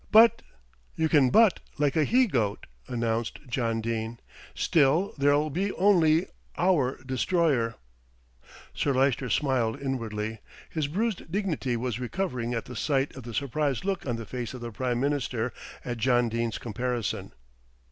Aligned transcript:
"But" 0.11 0.41
"You 1.01 1.07
can 1.09 1.29
but 1.29 1.59
like 1.77 1.95
a 1.95 2.05
he 2.05 2.25
goat," 2.25 2.65
announced 2.87 3.37
John 3.47 3.81
Dene, 3.81 4.19
"still 4.55 5.13
there'll 5.15 5.51
be 5.51 5.71
only 5.73 6.25
our 6.57 6.97
Destroyer." 7.05 7.75
Sir 8.73 8.95
Lyster 8.95 9.29
smiled 9.29 9.79
inwardly. 9.79 10.39
His 10.71 10.87
bruised 10.87 11.31
dignity 11.31 11.77
was 11.77 11.99
recovering 11.99 12.55
at 12.55 12.65
the 12.65 12.75
sight 12.75 13.15
of 13.15 13.21
the 13.25 13.33
surprised 13.35 13.85
look 13.85 14.03
on 14.07 14.15
the 14.15 14.25
face 14.25 14.55
of 14.55 14.61
the 14.61 14.71
Prime 14.71 14.99
Minister 14.99 15.53
at 15.85 15.97
John 15.99 16.29
Dene's 16.29 16.57
comparison. 16.57 17.31